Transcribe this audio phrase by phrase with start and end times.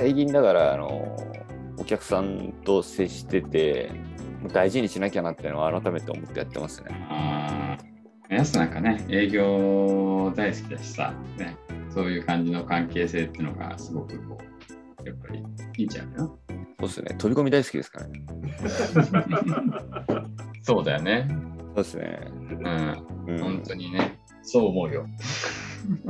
[0.00, 1.14] 最近だからあの
[1.76, 3.90] お客さんと接してて
[4.50, 7.06] 大事にしなきゃなっていうのは改めて思ってやってますね。
[7.10, 7.76] あ
[8.30, 11.54] あ、やすなんかね、営業大好きだしさ、ね、
[11.92, 14.38] そういう感じの関係性っていうのがすごくこ
[15.04, 15.44] う、やっぱり
[15.76, 16.34] いいんじゃないのそ
[16.78, 17.14] うですね。
[17.18, 18.22] 飛び込み大好きですからね。
[20.64, 21.28] そうだよね。
[21.28, 22.20] そうですね。
[22.32, 25.06] うん、うん本当にね、そう思うよ。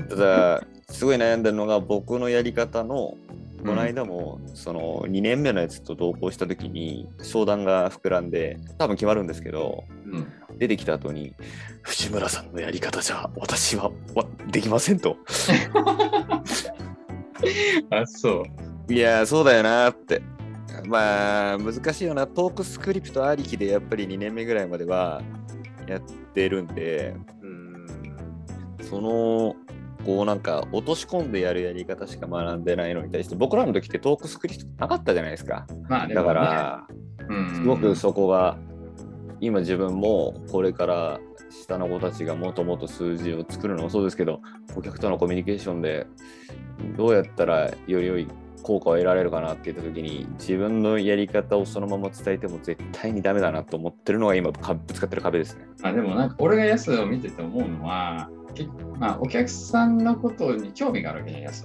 [0.08, 3.16] ただ、すごい悩んだのが僕のやり方の、
[3.64, 11.34] この間もその2年目のやつと同行した時に相談が膨らんで多分決まるんですけどうん、出てきた後に
[11.82, 15.16] 藤村さんのやり方じゃ私はわできませんと。
[17.90, 18.42] あ、そ
[18.88, 18.92] う。
[18.92, 20.20] いやーそうだよなーって。
[20.86, 22.26] まあ難しいよな。
[22.26, 25.22] トークスクリプトありきでやっぱり2年目ぐらいまでは
[25.86, 26.00] やっ
[26.34, 27.86] てるんでうん。
[28.82, 29.56] その
[30.04, 36.86] こうなんか落とし込んでやるやり方しか学んでないのに対して僕らの時ってトークスクリプトなかったじゃないですかまあ、でだから、
[37.28, 38.56] うん、すごくそこが
[39.40, 41.20] 今自分もこれから
[41.50, 44.40] 下の子たちがもっともっと数字を作るのもそうですけど
[44.74, 46.06] 顧客とのコミュニケーションで
[46.96, 48.28] どうやったらより良い
[48.62, 55.66] 効果を得られるかなって言った時に自分のやり方をそのまま伝えても絶対にダメだなと思ってるのが今かぶつかってる壁ですね。
[55.80, 58.39] まあ、でもなんか俺がヤスを見てて思うのは、け
[58.98, 61.62] まあ、お客さんのことに興味があるわけじゃん、ヤス。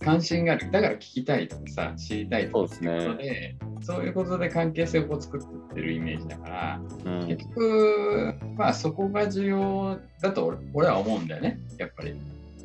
[0.00, 0.70] 関心がある。
[0.70, 12.14] だから聞きたいとかさ、知りたいとかっていうことで、そういうことで関係性を作ってってるイメージだから、うん結局、まあそこが重要だと俺俺は思うんだよね、やっぱり。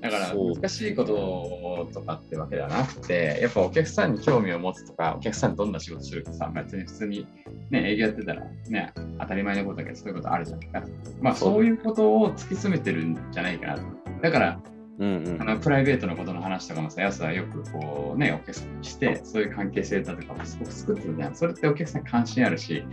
[0.02, 7.28] だから難しいこととかってわけではなくて、やっぱお客さんに興味を持つとか、お客さんにどんな仕事するかさ、別に普通に、
[7.72, 10.84] ね、営業やってたら、ね、当たり前のことだけど、そういうことあるじゃんか。
[11.20, 13.84] まあそういうことを突き詰めてるんじゃないかなと。
[14.22, 14.59] だから、
[15.00, 21.36] うんうんあのプライベートのことの話とかもさ、やつはよくこうね、お客さんにして、そういう関係性だとかもすごく作ってるじゃん。
[21.36, 22.83] それってお客さん関心あるし、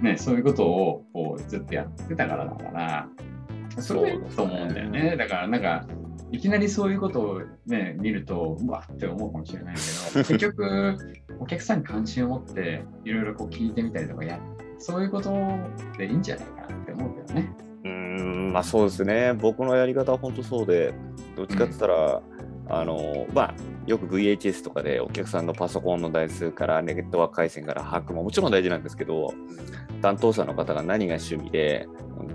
[0.00, 3.08] ね、そういうことをこうずっとやってたからだから、
[3.78, 5.16] それがいいと思うんだよね。
[5.16, 5.86] だからなんか、
[6.32, 10.96] いきなりそういうことをね、見ると、うわって思うかもしれないけど、 結局、
[11.40, 14.38] お客さんに関心を持って、いろいろこう聞いてみたりとかや、
[14.78, 15.30] そういうこと
[15.98, 17.50] でいいんじゃないかなって思うけどね。
[17.84, 20.92] うーんまあそうですね僕のやり方は本当そうで
[21.34, 22.22] どっちかって言ったら、
[22.70, 23.54] あのまあ
[23.86, 29.34] よく VHS とかでお客さんのパソコンの台数からネットワーク回線から把握ももちろん大事なんですけど
[30.00, 31.88] 担当者の方が何が趣味で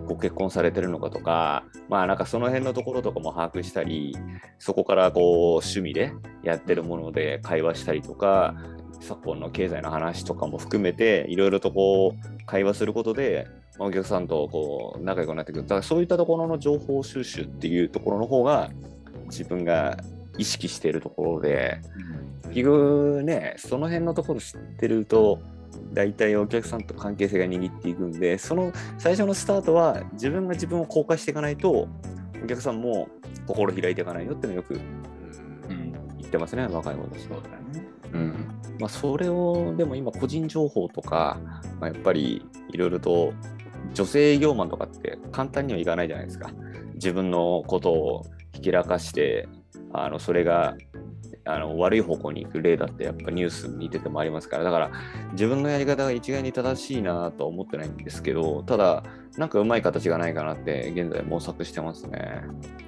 [0.07, 4.16] ご結婚されてるのかとかまあなんかその辺のところとかも把握したり
[4.59, 5.24] そこからこう
[5.56, 6.12] 趣味で
[6.44, 8.56] やってるもので会話したりとか
[9.00, 13.47] 昨今の経済の話とかも含めていろいろとこう会話することで
[13.78, 15.63] まあお客さんとこう仲良くなってくる。
[15.63, 18.69] だからそういったところの情報収集っていうところの方が
[19.25, 19.97] 自分が
[20.38, 21.79] 意識しているところで
[22.50, 25.40] 結局ねその辺のところ知ってると
[25.94, 31.88] 大体お客さんと関係性が握っていくんでその最初のスタートは自分が自分を公開していかないと
[32.44, 33.07] お客さんも
[33.47, 34.79] 心開いていかないよっていうのをよく
[35.69, 37.88] うん、言ってますね若い子たちそうだよね。
[38.13, 38.47] うん。
[38.79, 41.38] まあ、それをでも今個人情報とか、
[41.79, 43.34] まあ、やっぱりいろいろと
[43.94, 46.51] 女性営業マンとかって簡単にはいかないじゃないですか。
[46.95, 49.47] 自分のことをひきらかして
[50.03, 50.75] あのそれが
[51.47, 54.63] あの悪い方向に行く例だってやっぱニュース見ててもありますから。
[54.63, 54.91] だから
[55.33, 59.03] 自分のやり方が一概に正しいなとは思ってないんですけどただ
[59.38, 62.41] なんかうまい形がないかなって現在模索してますね。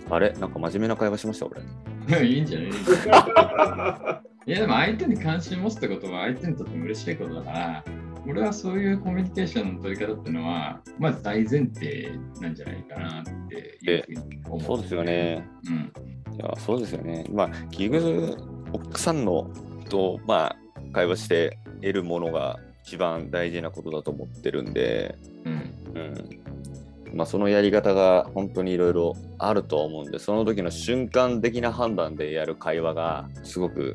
[0.09, 0.31] あれ？
[0.34, 1.62] なんか真面目な会話しました俺。
[1.62, 2.68] いやいいんじゃない？
[2.69, 7.84] いいんじゃないいやでも相手に関心持つってことは相手にとっても嬉しいことだから、
[8.27, 12.11] 俺はそういうコミュニケーションの取り方っていうのは、まず大前提
[12.41, 14.61] なんじゃないかなっていうふうに思う。
[14.61, 15.93] そうですよねうん。
[16.35, 17.25] いやそうですよね。
[17.31, 18.38] まあ、結局、
[18.73, 19.49] 奥さんの
[19.89, 20.55] と、まあ、
[20.91, 25.53] 会話して得るものが一番大事なことだと思ってるんで、うん。
[25.95, 27.17] うん。
[27.17, 33.94] まあ、そのやり方が本当にいろいろあるとは思うんで、その時の瞬間的な判断でやる会話が、すごく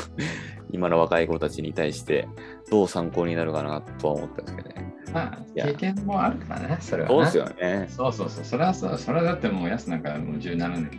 [0.70, 2.28] 今の若い子たちに対して、
[2.70, 4.94] どう参考になるかなとは思ったんですけどね。
[5.12, 7.86] まあ、経験もあるからね、それは、そうですよね。
[7.88, 10.90] そうそうそう、それはそう、それはだってもう、やすなんかもう17年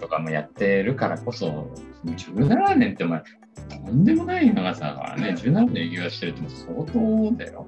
[0.00, 1.70] とかもやってるからこそ、
[2.04, 3.22] 17年ってお前、
[3.84, 7.66] とんでもない長さだからね、17年営業してるって相当だよ。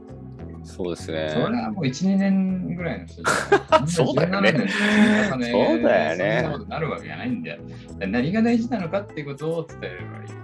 [0.62, 1.34] そうですそれね。
[1.40, 3.22] はもう1、2年ぐらいの人
[3.88, 7.62] そうだよね17年の積み重そうだよねそんなことになるわけじゃないんだよ。
[7.98, 10.39] 何が大事なのかってことを伝えればいい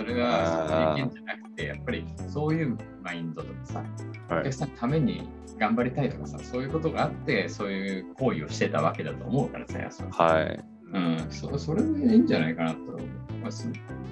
[0.00, 3.84] それが経験じゃなくて、やっぱりそういうマインドとかさ、
[4.30, 10.64] おはい客さんのために頑張りたいとかさ、そういうことがあって、そういう行為をしてたわけだと思うからさ、ははい。
[10.92, 13.00] うん、そそれでいいんじゃないかなと思う。
[13.40, 13.48] ま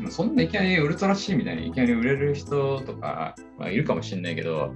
[0.06, 4.74] あ、そんないきなりウルトラ C みたいにいきなり売れる人とか、まあ、いるかもしれないけど、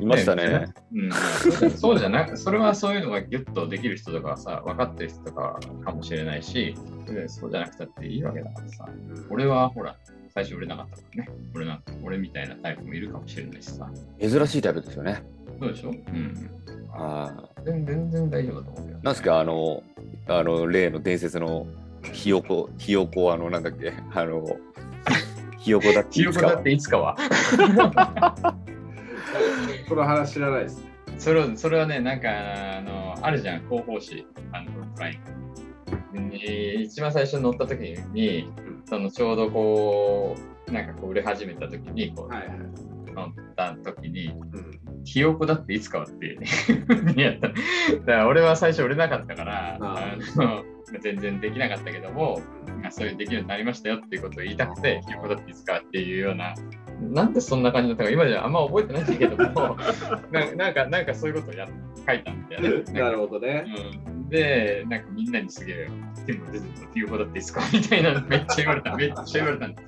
[0.00, 0.66] いましたね。
[0.92, 6.76] うん、そうそうじゃなく、それはそういうのがギュッとできる人とかさ、分かってる人とかかもしれないし、
[7.06, 8.88] でそうじゃなくたっていいわけだからさ、
[9.30, 9.96] 俺はほら、
[10.38, 11.30] 最初売れなかったからね。
[11.52, 13.90] 俺なんか俺みたいなタイプもいるかもしれないしさ。
[14.20, 15.22] 珍しいタイプですよね。
[15.58, 15.90] そうでしょ？
[15.90, 16.50] うん。
[16.92, 17.48] ああ。
[17.64, 19.00] 全全然大丈夫だと思うけど、ね。
[19.02, 19.82] なんすか、あの、
[20.28, 21.66] あの、例の伝説の
[22.12, 24.46] ひよこ、ひよこ、あの、なんだっけ、あの、
[25.58, 27.16] ひよこだってひよこだっていつかは。
[29.88, 30.86] この話知らないです。
[31.18, 35.20] それそれはね、なんか、あの、あるじゃん、広報誌、あの、プライム。
[36.30, 37.80] で一番最初に乗った時
[38.12, 38.50] に、
[38.86, 40.36] そのちょうどこ
[40.68, 42.58] う、なんかこう売れ始めた時に、こう、はいはい。
[43.14, 46.38] 乗った時に、うんひよこだっていつかはって
[47.16, 47.48] やった。
[47.48, 47.62] だか
[48.04, 50.64] ら俺は最初売れなかったから、ああの
[51.00, 52.42] 全然できなかったけども、
[52.82, 56.54] まあそういうできるようになりましたよっていうことを言いたくて、ひよこだっていつかはっていうような、
[57.00, 59.76] なんでそんな感じだったか今じゃあんま覚えてないんだけども、
[60.30, 61.66] ななんか、なんかそういうことをや
[62.06, 62.82] 書いたんだよね。
[62.92, 63.64] なるほどね。
[64.06, 65.88] うん、で、なんかみんなにすげえ、
[66.26, 69.82] でも出てたひよこだっていつかみたいな、めっちゃ言われた、めっちゃ言われた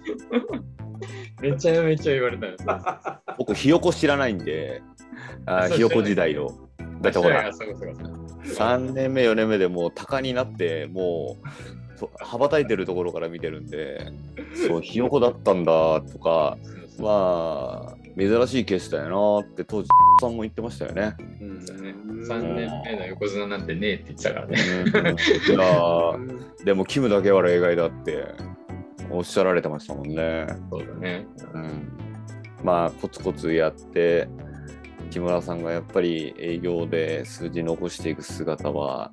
[1.40, 3.22] めちゃめちゃ言われた。
[3.38, 4.82] 僕、ひよこ知らないんで、
[5.46, 6.48] あひよこ時代の。
[7.00, 14.12] だってほら、そうそうそう3年目、4年目でもう鷹になって、もう、そ羽ばたいてるところから見てるんで、
[14.66, 16.56] そう、ひよこだったんだとか、
[16.98, 19.88] まあ、珍しいケースだよなって当時
[20.20, 21.16] さんも言ってましたよね。
[21.40, 21.64] うんね
[22.28, 24.56] 3年目の横綱なんてねえって言ってたからね。
[24.60, 28.26] うんいやーでもキムだけは例外だって
[29.10, 30.46] おっしゃられてましたもんね。
[30.70, 31.26] そうだね。
[31.54, 31.92] うん、
[32.62, 34.28] まあコツコツやって
[35.10, 39.12] 木村さんがやっぱり営業で数字残していく姿は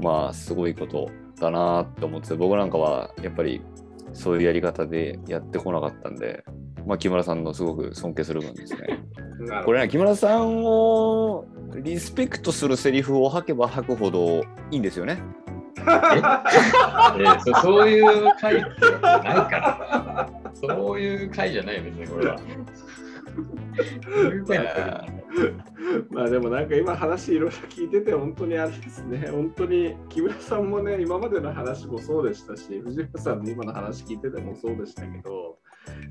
[0.00, 3.62] まあすごいことだなって思って僕なんかはやっぱり
[4.12, 6.44] そういうやり方でやってこなかったんで、
[6.88, 8.98] まあ、木村さんのすごく尊敬する分ですね。
[9.66, 11.44] これね木村さんを
[11.82, 14.40] リスペクトするセリフを吐けば吐くほど
[14.70, 15.18] いいんですよね。
[15.76, 15.80] え？
[15.84, 18.04] ーそそういう
[18.40, 20.30] 回ってわけないから。
[20.54, 22.40] そういう回じゃないよ、別にこれは。
[26.10, 35.58] まあでもなんか今話いろいろ聞いてて本当にあれですね本当に木村さんもね今までの話もそうでしたし藤原さんの今の話聞いててもそうでしたけど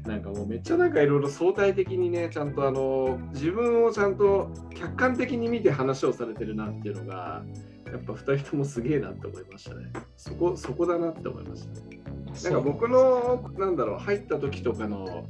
[0.06, 7.44] なんかもうめっちゃなんかいろいろ相対的にねちゃんとあの自分をちゃんと客観的に見て話をされてるなっていうのが
[7.86, 9.92] やっぱ2人ともすげえなって思いましたね。
[10.18, 11.68] そこそこだなって思いまし
[12.44, 15.26] たなんか僕のなんだろう入った時とかの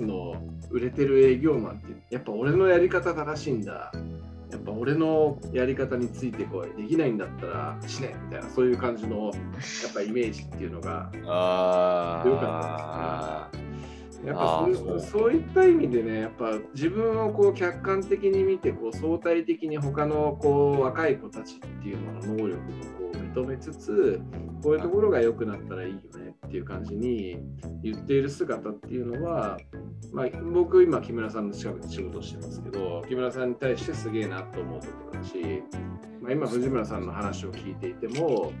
[0.00, 0.34] の
[0.70, 3.92] 売れてる営業マンってやっぱ俺のやり方正しいんだ。
[4.54, 13.73] やっぱ俺のやり方についてこいできないんだったらしねみたいなそういう感じのやっぱイメージっていうのがあよかったですね
[14.24, 15.32] やっぱそうそう。
[15.32, 24.20] いった意味でねやっぱ自分をこう客観的に見てこう相対的に他のこう若い子たちっていうのの能力をこう認めつつ
[24.62, 27.38] こういうところが良くなったらいいよねっていう感じに
[27.82, 29.58] 言っている姿っていうのは、
[30.12, 35.62] まあ、僕今木村さんの近くで仕事してますけど木村さんに対してすげえなと思うところだし、
[36.22, 38.52] まあ、今藤村さんの話を聞いていても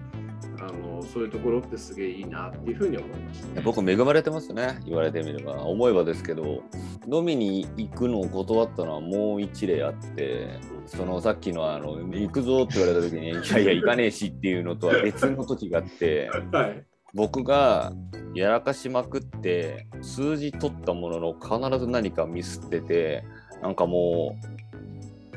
[0.66, 3.48] あのそういうところってすげえいいなっていうふうに思いました。
[3.48, 3.62] ね。
[3.64, 4.78] 僕恵まれてますね。
[4.86, 5.54] 言われてみれば。
[5.64, 6.62] 思えばですけど
[7.10, 16.84] 飲みに行くのを断ったのはもう一例あってそのさっきのあの行くぞって言われた時にいやいや行かねえしっていうのとは別の時があってはい。
[17.14, 17.92] 僕が
[18.34, 23.24] やらかしまくって数字取ったものの必ず何かミスってて
[23.62, 24.36] なんかも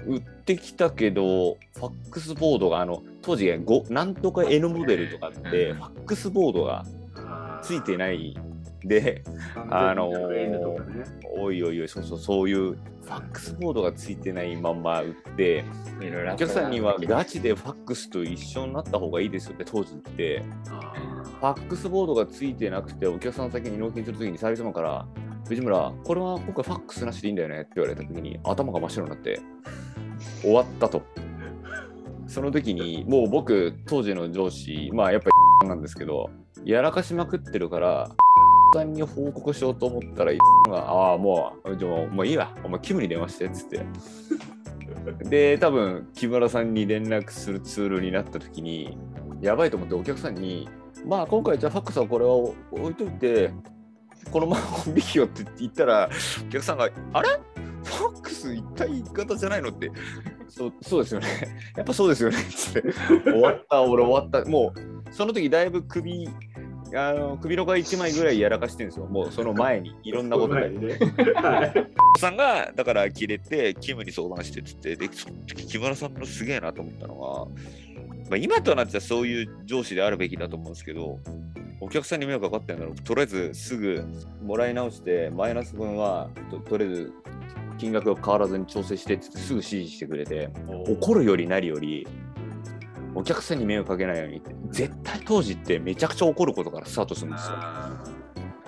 [0.08, 6.86] う売ってきたけどファックスボードがあの当時5なんとか N モデルとかってファックスボードが
[7.62, 8.38] ついていない
[8.86, 9.22] で
[9.70, 15.66] あのおいおいおいそうそうそういうファックスボードがついてないまんま売って
[16.34, 20.44] お客さんにはガチでファックスと一緒になった方がいいですよって当時言って。
[20.70, 20.94] あ
[21.28, 25.06] ファックスボードがついてなくてお客さん先に納品するときにサービスマンから
[25.48, 29.40] 藤村これは今回ファックスなしでいいんだよねって言われたときに頭が真っ白になって
[30.42, 31.04] 終わったと
[32.28, 35.30] その時にもう僕当時の上司まあやっぱ
[35.64, 36.30] りなんですけど
[36.66, 38.10] やらかしまくってるから
[38.74, 43.86] さんに報告しようと思ったらがああもうじゃもういいわお前キムに電話してっつって。
[45.30, 48.98] で多分木村さんに連絡するツールになった時に
[49.42, 50.68] やばいと思ってお客さんに
[51.06, 52.56] まあ今回じゃあファックスはこれは置
[52.92, 53.54] いといて
[54.32, 56.10] このまま本引きよって言ったら
[56.48, 57.30] お客さんがあれ？
[57.84, 59.92] ファックス一体言い方じゃないのって。
[60.50, 61.28] そうそうですよね。
[61.76, 62.38] やっぱそうですよね。
[62.38, 62.94] っつって。
[63.24, 64.50] 終わった俺終わった。
[64.50, 66.28] もうその時だいぶ首、
[66.96, 69.06] あの首の皮1枚ぐらいやらかしてるんですよ。
[69.06, 71.00] もうその前に、いろんなことで。
[72.20, 77.46] さんが、だから切れて、キムに相談してって、で、その時木村さんのすげえなと思ったのは、
[78.30, 81.20] まあ、今となってはそういう上司であるべきだと思うんですけど、
[81.80, 84.04] お客さんに迷惑かかってんだろうとりあえずすぐ
[84.42, 87.14] もらい直して、マイナス分はととりあえず
[87.78, 90.50] 金額を変わらずに調整してってすぐ指示してくれて、
[90.88, 92.08] 怒るよりなりより、
[93.14, 97.54] お客さんに迷惑かけないようにって、絶対当時ってめちゃくちゃ怒ることからスタートするんですよ。
[97.58, 98.04] あ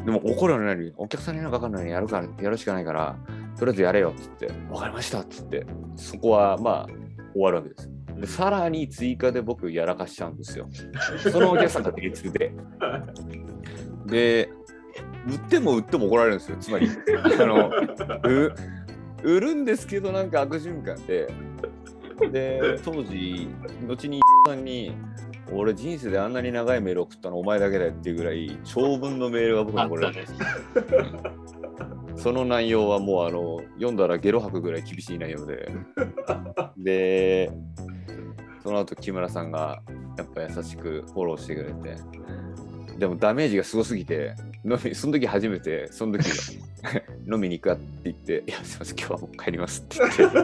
[0.05, 3.17] でも怒るようになり、お客さんに迷惑かかんないようにやるから、やるしかないから、
[3.57, 6.87] とりあえずやれよっつって、わかりましたっつって、そこはまあ
[7.33, 7.89] 終わるわけです。
[8.19, 10.67] でさらに追加で僕やらかしちゃうんですよ。
[11.31, 12.51] そのお客さんが別で。
[14.05, 14.49] で、
[15.27, 16.57] 売っても売っても怒られるんですよ。
[16.59, 16.89] つまり、
[17.39, 17.71] あの、
[18.23, 18.53] う
[19.23, 21.27] 売るんですけど、なんか悪循環で、
[22.31, 23.47] で、当時、
[23.87, 24.93] 後にさんに、
[25.51, 30.25] 俺人生であんなに長いメール送ったのお前だけだよっていうぐらい長文のメールが僕あにこれったね。
[32.15, 35.71] その内容はもうあの読んだらゲロ吐くぐらい厳しい内容で
[36.77, 37.51] で
[38.63, 39.81] その後木村さんが
[40.17, 41.97] やっぱ優しくフォローしてくれて。
[42.97, 44.35] でもダメージがすごすぎて
[44.65, 46.29] 飲みその時初めてその時
[47.31, 50.37] 飲みに行くかって言って「いやすいません今日はもう帰ります」って言って。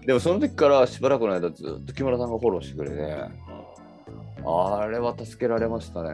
[0.06, 3.48] でもその時からしばらくの間ずっと木村さんがフォローしてくれて
[4.44, 6.12] あれは助けられましたね。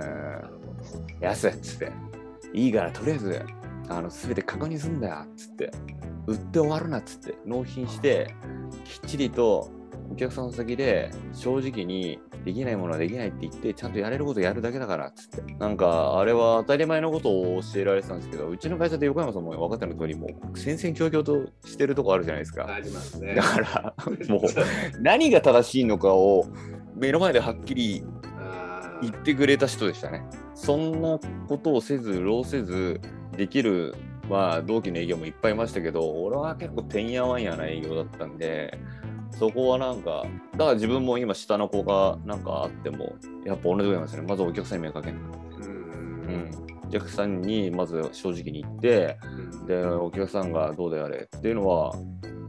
[1.20, 1.92] やすっつって、
[2.52, 3.42] いいからとりあえず、
[3.88, 5.70] あの、すべて確認すんだよっつって、
[6.26, 8.34] 売って終わるなっつって、納品して、
[8.84, 9.70] きっちりと
[10.14, 15.54] お客さんの先で正直にできないものはできないって言って、ちゃんとやれることやるだけだからっつって。
[15.54, 22.72] なんか、あれは当たり前のことを教えられてたんですけど、うちの会社で横山さんも分かってる通り、もう戦々恐々としてるとこあるじゃないですか。
[22.72, 23.42] ありますねだ。
[23.42, 23.94] から、
[24.28, 24.42] もう
[25.00, 26.46] 何が正しいのかを
[26.94, 28.04] 目の前ではっきり
[28.38, 30.22] あ言ってくれた人でしたね。
[30.54, 31.18] そんな
[31.48, 33.00] ことをせず、労せず、
[33.36, 33.96] できる、
[34.30, 38.78] まあ、同期の営業もいっぱいいましたけど、俺は結構てんやわんやな営業だったんで、
[39.38, 44.22] そこはなんか、だから自分も今下の子がなんかあっても、やっぱ同じこと言いますね。
[44.22, 45.22] まずお客さんに迷惑かけなう
[45.62, 46.50] うんん。
[46.86, 49.18] お客さんにまず正直に言って、
[49.66, 51.94] で、お客さんがどうであれっていうのは、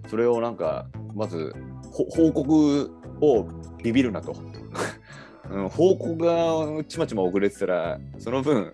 [0.10, 1.54] それをなんか、まず、
[1.92, 3.48] ほ報告を
[3.84, 4.36] ビビるなと。
[5.50, 8.72] うん、報告がちまちま遅れてたら、その分、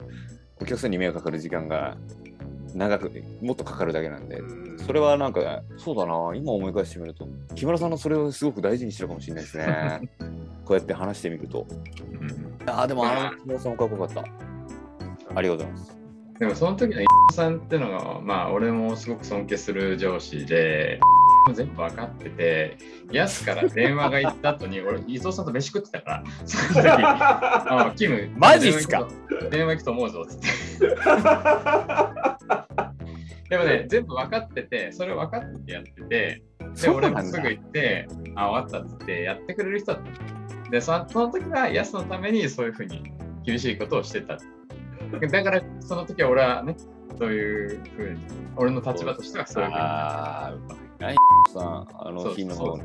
[0.60, 1.98] お客さんに迷惑かかる時間が
[2.74, 10.02] 長く、もっとかかるだけなんで、うんそれはなんか、そうだな、今思い返してみると、木村さんのそれをすごく大事にしてるかもしれないですね。
[10.68, 11.66] こうやって話してみると。
[12.20, 14.22] うんああ、でもあの木村さんもかっこよかった。
[15.34, 15.98] ありがとうございます。
[16.40, 21.00] でもその時の伊藤さんっていうのが、まあ俺もすごく尊敬する上司で、
[21.54, 22.78] 全部分かってて、
[23.14, 29.08] ヤスから電話が行った後に、 俺、伊藤さんと飯食ってたから、 その時、あキム、マジっすか？
[29.50, 30.48] 電話行くと思うぞ、つって。
[33.52, 36.42] でもね、全部分かってて、それ分かっててやってて、
[36.82, 40.02] で、俺もすぐ行って、あ、終わったっつってやってくれる人だっ
[40.64, 40.70] た。
[40.72, 43.04] で、そのその時はヤスのためにそういうふうに
[43.44, 44.38] 厳しいことをしてた。
[44.38, 46.78] だから、その時は俺はね、
[47.20, 48.20] そういうふうに、
[48.56, 49.82] 俺の立場としてはそういうふうに。
[49.82, 50.60] ああ、う
[51.02, 51.22] まいな。
[51.54, 52.80] さん、あの日の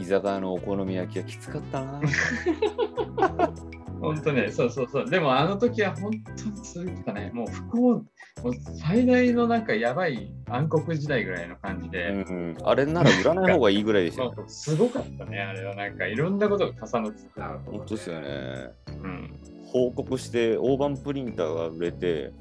[0.00, 2.00] 居酒屋のお好み焼きはきつかったな。
[4.00, 5.10] 本当ね、そうそうそう。
[5.10, 7.30] でもあの時は本当に続いてたね。
[7.34, 8.04] もう不幸、もう
[8.80, 14.32] 最大のなんかやばい暗黒時代ぐらいの感じうで、んうん、あれなら売らない方がいいぐらいでしたよ。
[14.36, 15.74] もうすごかったね、あれは。
[15.74, 17.48] なんかいろんなことが重なってた。
[17.48, 18.28] ね本当ですよね。
[19.02, 19.40] うん。
[19.66, 22.32] 報告して大判プリンターが売れて、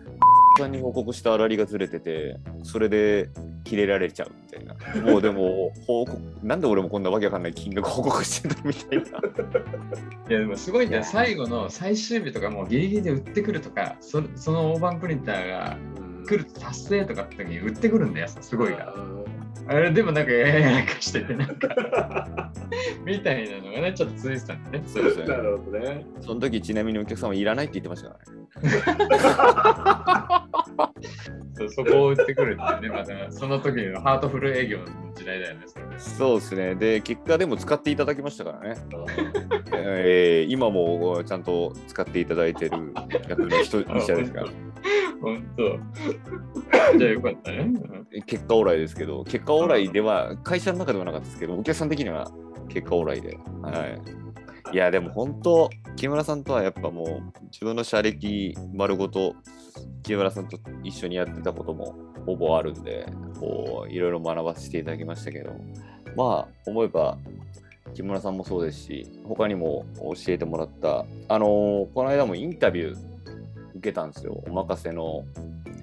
[0.58, 3.30] さんに報告した粗利がずれてて、それで
[3.64, 5.02] 切れられちゃうみたいな。
[5.02, 9.06] もうでも、報告、なんで俺もこんなわけわかんない金額報告してたみたいな。
[10.30, 11.02] いやでもすごいんだよ。
[11.02, 15.78] いや最後の最終日とかもうギリギリで売ってくるとか、そその大判プリンターが
[16.28, 18.96] 来ると達成とかって時に売ってくるんだよ、すごいから。
[19.70, 22.52] あれでもなんかやややかしてて、なんか
[23.06, 24.84] みたいなのがね、ちょっと続いてたんだね。
[24.88, 25.44] そうですなね。
[25.44, 26.06] るほどね。
[26.22, 28.38] その時ちなみにお客様いらないって言ってましたからね。
[31.58, 35.62] そうそこを売ってくるってね、またその時のハートフル営業の時代だよね、
[35.98, 36.76] そうですね。
[36.76, 38.82] で、結果でも使っていただきましたからね。
[39.74, 42.94] えー今もちゃんと使っていただいてる
[43.28, 44.48] 役の人 医者ですから。
[45.20, 45.80] 本当。
[47.00, 47.58] じゃあよかったね。
[47.60, 52.32] うん結果オーライですけど、結果オーライでは、会社の中ではなかったですけど、お客さん的には
[52.70, 53.38] 結果オーライで。
[53.62, 54.02] はい。
[54.74, 59.36] いや、でも本当、木村さんとはやっぱもう、自分の社歴丸ごと、
[60.04, 61.96] 木村さんと一緒にやってたことも
[62.26, 63.08] ほぼあるんで、
[63.40, 65.52] こう、いろいろ学ばせていただきましたけど、
[66.16, 67.18] まあ、思えば、
[67.94, 72.98] 木村さんもそうですし、他にも教えてもらった、あのーこの間もインタビュー
[73.76, 74.44] 受けたんですよ。
[74.48, 75.24] お任せの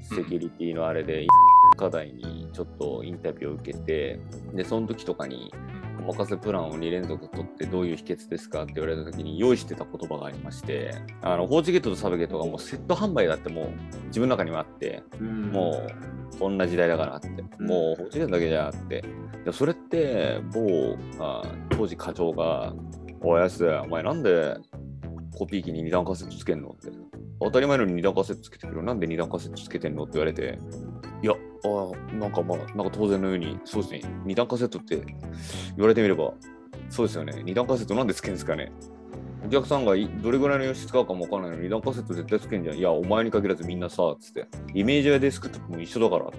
[0.03, 1.27] セキュリティのあれで、
[1.75, 4.21] 課題にちょっとインタビューを受けて、
[4.55, 5.53] で、その時とかに、
[6.07, 13.67] お任せプランを2連続取ってどういう秘訣ですかって言われた時に用意してた言葉がありまして、あの、ホーチゲートとサブゲートがもうセット販売だってもう
[14.07, 15.83] 自分の中にはあって、も
[16.35, 17.29] うこんな時代だからって、
[17.63, 19.05] もうホーチゲートだけじゃって。
[19.45, 22.75] でそれって某あ当時課長が
[23.21, 24.57] 「おやすお前なんで
[25.37, 26.91] コピー機に二段カセットつけんの?」って
[27.41, 30.59] 当たり前のに二段カセットつけてくるなんで二段カセットつけてんのって言われて
[31.23, 34.03] いやあなんかまあなんか当然のようにそうですね。
[34.25, 35.07] 二段カセットって言
[35.79, 36.35] われてみれば
[36.91, 37.43] そうですよね。
[37.45, 38.71] 二段カセットなんでつけんすかね。
[39.47, 42.77] お客さんがいどれぐらいの用紙使うかもわからないのに二段カセット絶対つけんじゃん。
[42.77, 44.47] いやお前に限らずみんなさつって。
[44.75, 46.39] イメージやデスクトップも一緒だからって。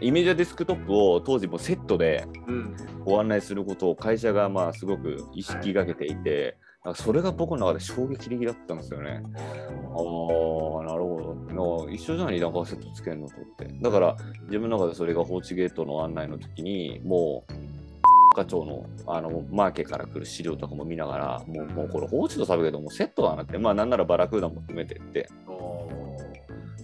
[0.00, 2.74] イメージやデスクトップを当時もセットでうん。
[3.04, 6.56] ご案内することを会社がまあすごく意識がけていて、
[6.94, 9.10] それが僕の中で衝撃的だったんですよね。
[9.10, 11.09] ああ、なるほ
[11.90, 13.66] 一緒じゃない、なんかセットつけるのとって。
[13.80, 14.16] だから
[14.46, 25.28] 自分の中でそれが放置ゲートの案内の時に、もう、課長のあのマーケから来る資料とかも見ながら、もうもうこれ放置とサブゲートもうセットだなって、まあなんならバラクーダも含めてって、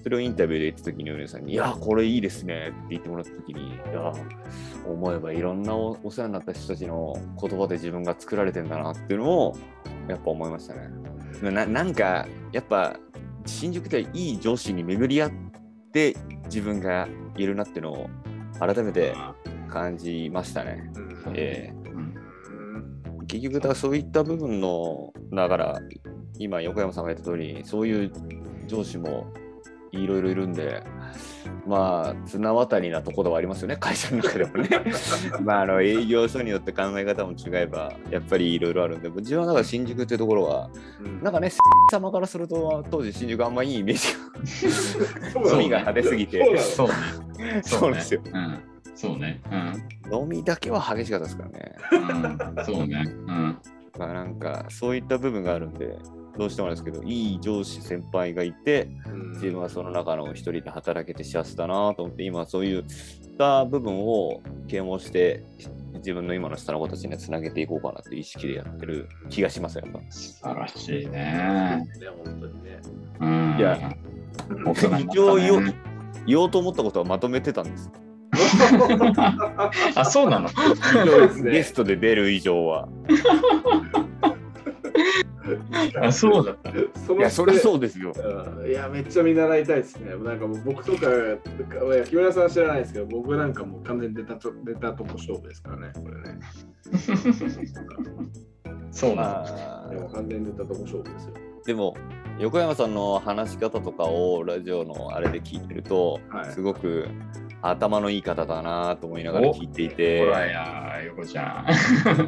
[0.06, 4.12] それをインタビューで言った時に、お姉さんに、いや、これいいですねって言ってもらった時に、いや、
[4.86, 9.56] 思えばいろんなおお世話になった人たちの言葉で自分が作られてんだなっていうのを、
[10.06, 11.50] やっぱ思いましたね。
[11.50, 12.96] ななんか、やっぱ、
[13.46, 15.32] 新宿ではいい上司に巡り合っ
[15.92, 18.10] て自分がいるなっていうのを
[18.58, 19.14] 改めて
[19.68, 20.90] 感じましたね。
[21.26, 21.32] うん。
[21.34, 25.80] えうんー結局、だそういった部分の、だから、
[26.38, 28.12] 今、横山さんが言った通り、そういう
[28.66, 29.32] 上司も
[29.90, 30.82] いろいろいるんで、
[31.66, 34.68] まあ、綱渡りなところはありますよね、会社の中でもね。
[35.42, 40.70] まあ、あの営業所によって考え方も違えば、やっぱりいろいろあるんで、自分はだから新宿っていうところは、
[41.00, 41.50] うんなんかね、
[41.90, 43.96] 様からすると、当時新宿あんまいいイメー
[45.32, 46.88] ジが、飲みが派手すぎて、そう
[47.62, 47.96] そうね。
[47.96, 48.20] ですよ。
[48.32, 48.60] うん。
[48.94, 49.40] そうね。
[50.10, 51.76] 飲みだけは激しかったですからね。
[51.92, 52.58] うん。
[52.58, 52.64] うん。
[52.64, 53.04] そうね。
[53.06, 53.58] うん。
[53.98, 55.98] まあなんか、そういった部分があるんで、
[56.38, 62.84] どうしてもですけど、いい上司、先輩がいて、うん自分はその中の一人で働けて幸せだなと思って、今そういっ
[63.38, 65.44] た部分を啓蒙して、
[65.96, 70.10] 自分の今の下の子たちにつなげていこうかなっていう意識でやってる気がしますよ、やっぱ。
[70.10, 71.10] 素晴らしいね。
[71.10, 71.86] ね
[72.24, 72.80] 本当にね。
[73.20, 73.56] うん。
[73.58, 73.96] いや
[74.98, 75.74] 一応言おう
[76.26, 77.90] 言おうと思ったことはまとめてたんです。
[79.94, 80.48] あ、そうなの？
[81.50, 82.88] ゲストで出る以上は。
[86.00, 86.72] あ、そうだった。
[87.00, 88.12] そいや、それうそうですよ。
[88.16, 90.16] うんいや、めっちゃ見習いたいですね。
[90.16, 91.06] なんかもう僕とか、
[92.04, 96.38] 木村さんは知らないですけど、僕なんかもう完全に出たと出たとこ勝負ですからね、これね。
[98.90, 99.22] そうなの。
[99.22, 101.34] まあでも完全に出たとこ勝負ですよ。
[101.64, 101.96] でも、
[102.38, 107.08] 横山さんの話し方とかをラジオのあれで聞いてると、はいすごく
[107.70, 110.24] 頭のいい方だなと思いながら聞いていて。
[110.24, 111.66] ほらや、横ちゃん。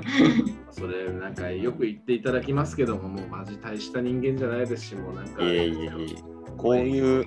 [0.71, 5.43] それなんかよく言っていただきますけども、もうマジ大した人間じゃないですし、もうなんか。
[5.43, 6.23] いえいえいえ、
[6.57, 7.27] こういうう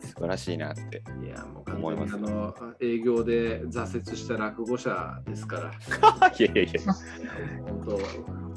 [0.00, 1.02] 素晴らしいなって。
[1.20, 5.70] ん、いや、もう完全にあの営業で挫折した落語者ですから。
[6.38, 6.80] いやいやいや、
[7.66, 7.98] 本当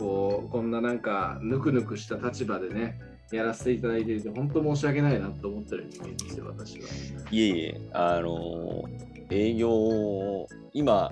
[0.03, 2.99] こうこんななんかぬくぬくした立場でね
[3.31, 6.87] やらせていただいていて本当申し訳ないなと思ってる人間ですよ私は。
[7.31, 8.83] いえいえ、あの
[9.29, 11.09] 営業を、今、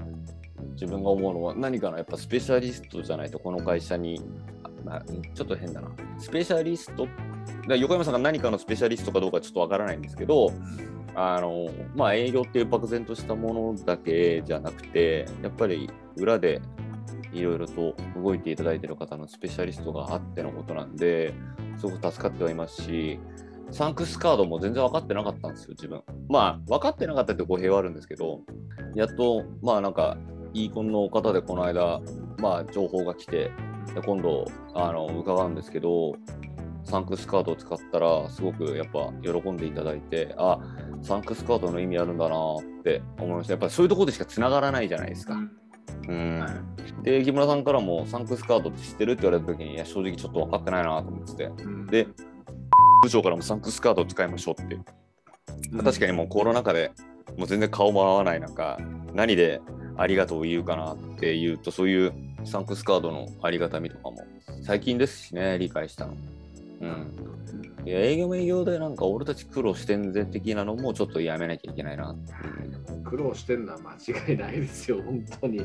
[0.73, 4.21] 自分が思うのは何かのやっぱスペシャリストじゃないとこの会社に、
[4.83, 5.03] まあ、
[5.33, 5.89] ちょっと変だな。
[6.17, 7.07] スペシャリスト、
[7.75, 10.51] 横山さんが何かのスペシャリストかどうかちょっとわからないんですけど、
[11.15, 16.61] あのまあ、営業っていう漠然としたものだけじゃなくて、やっぱり裏で
[17.33, 21.33] いろいろと動いていただいてる方のスペシャリストがあってのことなんで、
[21.79, 23.19] すごく助かってはいますし、
[23.71, 26.01] サンクスカードも全然分かってなかったんですよ、自分。
[26.27, 28.41] まあ、分かってなかったって語弊はあるんですけど、
[28.95, 30.17] やっと、まあなんか、
[30.53, 32.01] イーコンの方でこの間、
[32.39, 33.51] まあ情報が来て、
[34.05, 36.13] 今度、あの、伺うんですけど、
[36.83, 40.59] サンクスカードを使ったら、すごくやっぱ喜んでいただいて、あ、
[41.01, 43.53] サンクスカードの意味あるんだなって思いました。
[43.53, 45.37] やっぱそういうところでしか繋がらないじゃないですか。
[46.09, 46.39] うん。
[46.39, 46.51] はい
[47.03, 51.45] で、木村さんからもサンクスカードって知ってるって言われた時に、いや、正直ちょっと分かってないなと思ってて。
[51.45, 52.07] うんで、
[53.01, 54.77] 部長からもサンクスカードを使いましょうって。
[55.71, 56.91] まあ確かにもうコロナ禍で
[57.37, 58.77] もう全然顔も合わない中、
[59.13, 59.61] 何で
[59.97, 64.25] ありがとうを言うかなっていうと、そういうサンクスカードのありがたみとかも
[64.63, 66.13] 最近ですしね、理解したの。
[66.81, 67.38] うん。
[67.89, 72.15] いや営業も営業でなんか俺たち苦労してんぜ的なのもちょっとやめなきゃいけないな。
[73.03, 73.93] 苦労してるのは間
[74.29, 75.57] 違いないですよ、本当に。
[75.57, 75.61] い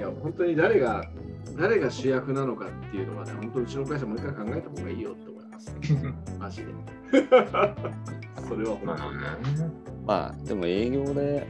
[0.00, 1.04] や、本当に誰が
[1.58, 5.76] 誰が主役なのかっていうのはね、本当うちの会社もう一回考えた方がいいよって思います。
[6.40, 6.72] マジで。
[8.48, 9.70] それは本当に。
[10.06, 11.46] まあでも営業で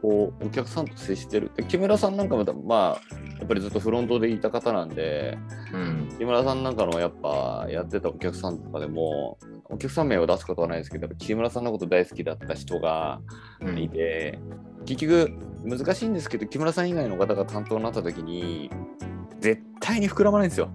[0.00, 5.36] こうお客さんと接してるで木村さんなんかまたまあやっぱりずっとフロントでいた方なんで
[5.72, 6.14] うん。
[6.16, 13.20] 木村さんなんかのやっぱやってたお客さんとかでもお客さん名を出すことはないですけど木村さんのこと大好きだった人が
[13.60, 14.38] うんいて、
[14.86, 15.32] 結局
[15.64, 18.70] 難しいんですけど木村さん以外の方が担当になった時に
[19.40, 20.70] 絶対に膨らまないんですよ。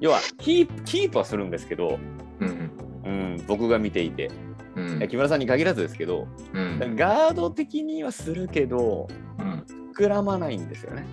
[0.00, 2.00] 要はキープはするんですけど、
[2.40, 2.70] うん。
[3.04, 4.32] うん、僕が見ていて
[4.74, 6.96] うん木村さんに限らずですけどうん。
[6.96, 9.06] ガード的にはするけど
[9.38, 9.64] うん。
[9.94, 11.04] 膨らまないんですよね。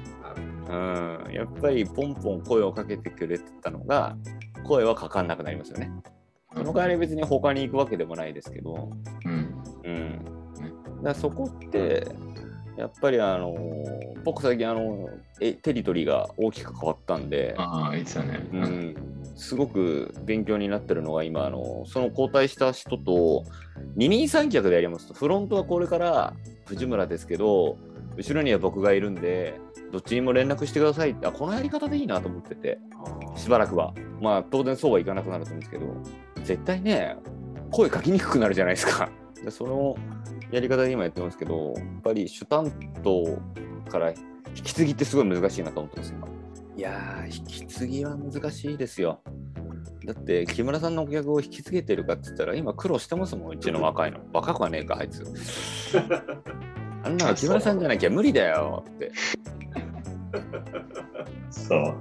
[0.69, 4.17] うん、やっぱりポンポン声をかけてくれてたのが
[4.65, 5.91] 声はかかんなくなりますよね。
[6.53, 8.89] その代わり別に他に行くわけでもないですけど、
[9.25, 9.63] うん。
[9.84, 11.03] うん。
[11.03, 12.08] だそこって
[12.77, 13.56] やっぱりあの
[14.23, 18.39] 僕最近あのえテリトリーが大きく変わったんで、ああ、いいっすよね。
[18.51, 18.58] う。
[18.58, 18.95] ん、
[19.36, 23.45] すごく勉強になってるのが今あのその交代した人と
[23.95, 26.34] 二人三脚でやりますとフロントはこれから
[26.65, 27.77] 藤村ですけど
[28.17, 29.60] 後ろには僕がいるんで
[29.91, 31.12] どっちにも連絡してください。
[31.12, 32.80] ってあこのやり方でいいなと思ってて。
[33.36, 33.93] しばらくは。
[34.19, 35.86] まあ当然そうはいかなくなると思うんですけど。
[36.43, 37.15] 絶対ね
[37.71, 39.10] 声かきにくくなるじゃないですか。
[39.43, 39.95] でその
[40.51, 42.71] やり方で今やってますけどやっぱり主担
[43.03, 43.38] 当
[43.89, 46.27] から引き継ぎってすごい難しいなと思ってます今。
[46.75, 49.21] いやー引き継ぎは難しいですよ。
[50.06, 54.19] だって木村さんのお客を引き継げてるかって言ったら今苦労してますもんうちの若いの。
[54.34, 55.23] バカくはねえかあいつ
[57.08, 59.12] あんなの木村さんじゃなきゃ無理だよって
[61.50, 61.98] そう。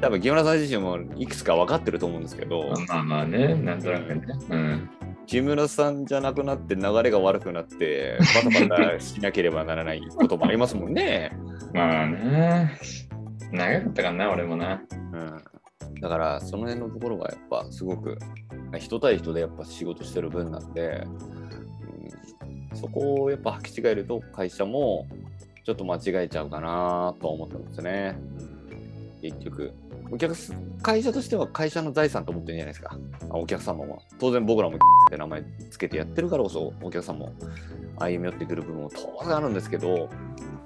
[0.00, 4.22] 多分木村さん自身もいくつか分かってると思うんですけどまあまあね、なんとなくね。
[4.50, 4.90] うん。
[5.26, 11.32] 木村さんじゃなくなって流れが悪くなってバタバタしなければならないこともありますもんね。
[11.72, 12.78] まあね。
[13.50, 14.82] 長かったかな、俺もな。
[15.12, 18.18] うん、だからその辺のところがやっぱすごく
[18.78, 21.41] 人対人でやっぱ仕事してる分なんで、うん、
[22.74, 25.06] そこをやっぱ履き違えると会社も
[25.64, 28.16] ちょっと間違えちゃうかなとは思ってますね。
[29.20, 29.72] 結局。
[30.10, 30.34] お客
[30.82, 32.98] 会社としては会社の財産と思ってるんじゃないですか。
[33.30, 37.32] お客様も当然僕らもって名前つけてやってるからこそお客さんも
[37.98, 40.10] 歩み寄ってくる部分も当然あるんですけど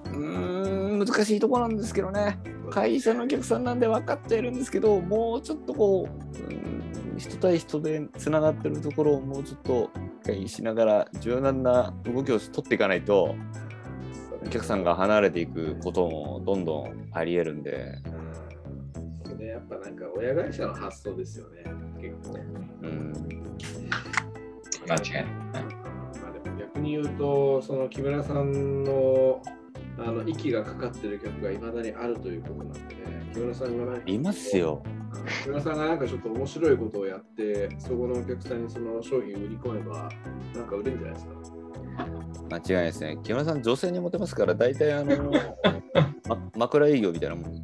[0.06, 2.38] うーん難しいとこなんですけどね。
[2.70, 9.90] 会社のお客さんなんで分かっているんですけど、もうちょっとこう、う人対人でつながってるところをもうちょっと
[10.26, 13.36] 理解しながら柔軟な動きを取っていかないと、
[14.44, 17.98] お客さんが離れていくこともどんどんありえるんで、
[19.24, 21.64] それやっぱなんか親会社の発想ですよね、
[22.00, 22.38] 結構。
[22.82, 23.12] うん、
[24.88, 25.24] 間違いない。
[25.24, 29.40] まあ、でも逆に言うと、その木村さんの
[29.98, 34.82] あの息がかかってる曲がいまだにあるということなんでね、木村さんがなんかいますよ。
[35.42, 40.08] 木村さんがなんかちょっと面白いことをやって、そこのお客さんにその商品売り込めば、
[40.54, 41.32] なんか売れるんじゃないですか？
[42.50, 43.18] 間違いないですね。
[43.22, 45.32] 木村さん、女性にモテますから、大体あの、
[46.28, 47.44] ま、枕営業みたいなもん。
[47.46, 47.62] おい。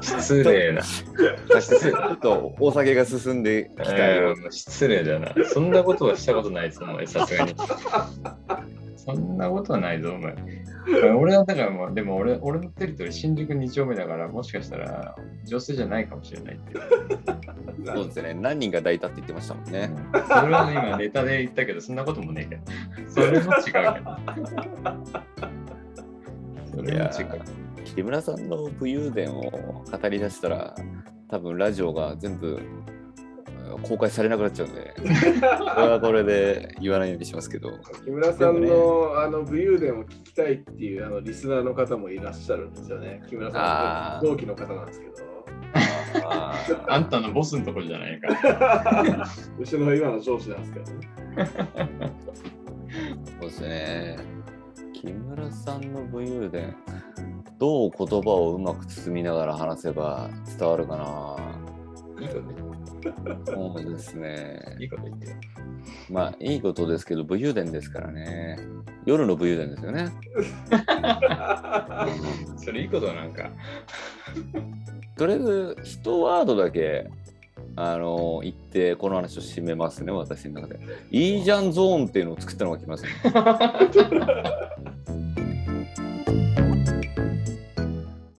[0.00, 0.82] 失礼な。
[0.82, 5.34] ちょっとお酒が進んできたよえー失礼だな。
[5.44, 7.54] そんなことはしたことないです、お前、さすがに。
[9.08, 10.34] そんなことはないぞ、お前。
[11.14, 15.16] 俺はだからもう、でも俺俺のテリトリー新宿2丁目だから、もしかしたら
[15.46, 16.82] 女性じゃないかもしれないっていう。
[17.86, 18.34] そうですね。
[18.34, 19.90] 何人が抱いたって言ってましたもんね。
[20.12, 22.56] それは今ネタで言ったけど、そんなこともねえけ
[23.02, 23.10] ど。
[23.10, 23.80] それも違うけど。
[26.70, 27.42] それも違う。
[27.84, 29.40] 木村さんの武勇伝を
[29.90, 30.74] 語り出したら、
[31.30, 32.97] 多分ラジオが全部うん
[33.82, 37.70] 公開されなくなっちゃうんで、 これはこれで言わないようにしますけど、
[38.04, 43.22] 木村さんでの,、あの武勇伝を聞きたいっていうあのリスナーの方もいらっしゃるんですよね。
[43.28, 45.28] 木村さんの同期の方なんですけど。
[46.24, 46.54] あ
[46.88, 49.28] あんたのボスのところじゃないか。
[49.58, 51.08] うちの今の上司なんですけどね。
[53.40, 54.16] そうですね。
[54.92, 56.74] 木村さんの武勇伝、
[57.58, 60.28] どう言葉をうまく包みながら話せば
[60.58, 61.36] 伝わるかな。
[62.20, 62.67] いいこと言って
[63.46, 64.76] そうですね。
[64.78, 65.34] いいこと言ってよ。
[66.10, 68.58] まあ、いいことですけど、武勇伝ですからね。
[69.04, 70.10] 夜の武勇伝ですよね。
[72.56, 73.50] それいいことなんか。
[75.16, 77.10] とりあえず、一ワードだけ、
[77.76, 80.80] あの言って、この話を締めますね、私の中で。
[81.10, 83.10] いいじゃんゾーンっていうのを作ったのが来ますね。